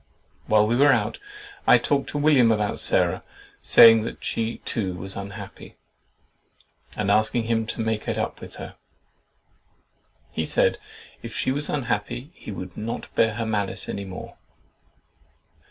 [0.47, 1.19] While we were out,
[1.67, 3.21] I talked to William about Sarah,
[3.61, 5.75] saying that she too was unhappy,
[6.97, 8.73] and asking him to make it up with her.
[10.31, 10.79] He said,
[11.21, 14.35] if she was unhappy, he would not bear her malice any more.